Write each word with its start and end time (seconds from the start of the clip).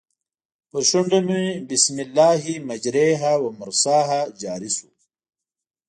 پر 0.69 0.81
شونډو 0.89 1.19
مې 1.27 1.43
بسم 1.69 1.95
الله 2.05 2.41
مجریها 2.69 3.33
و 3.39 3.45
مرسیها 3.59 4.21
جاري 4.41 4.71
شو. 4.77 4.89